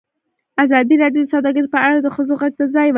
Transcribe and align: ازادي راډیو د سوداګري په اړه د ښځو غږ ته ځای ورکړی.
ازادي 0.63 0.95
راډیو 1.03 1.23
د 1.25 1.31
سوداګري 1.33 1.67
په 1.73 1.79
اړه 1.85 1.97
د 2.01 2.07
ښځو 2.15 2.33
غږ 2.41 2.53
ته 2.59 2.65
ځای 2.75 2.79
ورکړی. 2.81 2.89